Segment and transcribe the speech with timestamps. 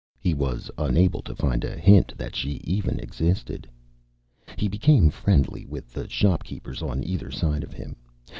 [0.17, 3.69] He was unable to find a hint that she even existed.
[4.57, 7.95] He became friendly with the shopkeepers on either side of him.